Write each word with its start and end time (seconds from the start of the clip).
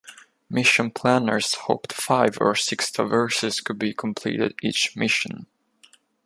Mission 0.49 0.89
planners 0.89 1.53
hoped 1.53 1.93
five 1.93 2.39
or 2.41 2.55
six 2.55 2.91
traverses 2.91 3.59
could 3.61 3.77
be 3.77 3.93
completed 3.93 4.55
each 4.63 4.95
mission. 4.95 5.45